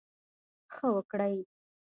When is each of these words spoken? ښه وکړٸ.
ښه 0.73 0.87
وکړٸ. 0.95 1.35